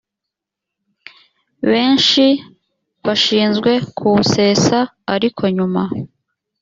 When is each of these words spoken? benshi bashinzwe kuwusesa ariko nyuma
benshi 1.69 2.25
bashinzwe 3.05 3.71
kuwusesa 3.97 4.79
ariko 5.15 5.43
nyuma 5.55 5.83